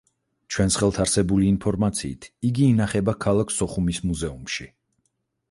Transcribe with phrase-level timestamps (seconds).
[0.53, 4.69] ჩვენს ხელთ არსებული ინფორმაციით, იგი ინახება ქალაქ სოხუმის მუზეუმში.